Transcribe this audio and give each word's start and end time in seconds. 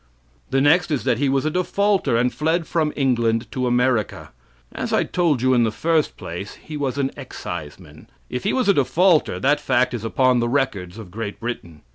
The 0.49 0.61
next 0.61 0.89
is 0.89 1.03
that 1.03 1.19
he 1.19 1.29
was 1.29 1.45
a 1.45 1.51
defaulter, 1.51 2.17
and 2.17 2.33
fled 2.33 2.65
from 2.65 2.91
England 2.95 3.45
to 3.51 3.67
America. 3.67 4.31
As 4.71 4.91
I 4.91 5.03
told 5.03 5.43
you 5.43 5.53
in 5.53 5.63
the 5.63 5.69
first 5.69 6.17
place, 6.17 6.55
he 6.55 6.75
was 6.75 6.97
an 6.97 7.11
exciseman; 7.15 8.09
if 8.27 8.43
he 8.43 8.51
was 8.51 8.67
a 8.67 8.73
defaulter, 8.73 9.39
that 9.39 9.59
fact 9.61 9.93
is 9.93 10.03
upon 10.03 10.39
the 10.39 10.49
records 10.49 10.97
of 10.97 11.11
Great 11.11 11.39
Britain. 11.39 11.83